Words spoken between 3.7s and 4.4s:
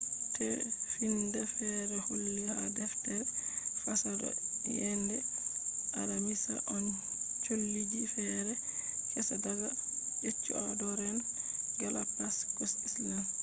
fasaha do